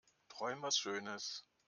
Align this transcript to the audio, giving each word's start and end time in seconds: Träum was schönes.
Träum 0.29 0.61
was 0.63 0.79
schönes. 0.79 1.43